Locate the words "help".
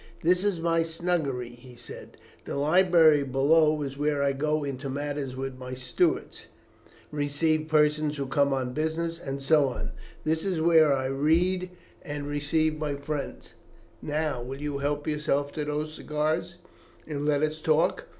14.79-15.05